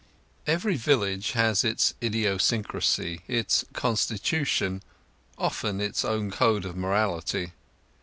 X 0.47 0.53
Every 0.55 0.77
village 0.77 1.33
has 1.33 1.63
its 1.63 1.93
idiosyncrasy, 2.01 3.21
its 3.27 3.65
constitution, 3.73 4.81
often 5.37 5.79
its 5.79 6.03
own 6.03 6.31
code 6.31 6.65
of 6.65 6.75
morality. 6.75 7.51